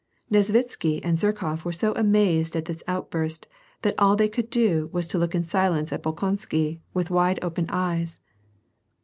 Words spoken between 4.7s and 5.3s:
was to